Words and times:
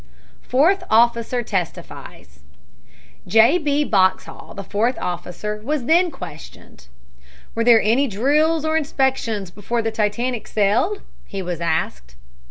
FOURTH 0.41 0.83
OFFICER 0.89 1.43
TESTIFIES 1.43 2.39
J. 3.27 3.59
B. 3.59 3.83
Boxhall, 3.85 4.55
the 4.55 4.63
fourth 4.63 4.97
officer, 4.99 5.61
was 5.63 5.83
then 5.85 6.09
questioned. 6.09 6.87
"Were 7.53 7.63
there 7.63 7.79
any 7.83 8.07
drills 8.07 8.65
or 8.65 8.71
any 8.75 8.79
inspection 8.81 9.45
before 9.53 9.83
the 9.83 9.91
Titanic 9.91 10.47
sailed?" 10.47 11.03
he 11.27 11.43
was 11.43 11.61
asked. 11.61 12.15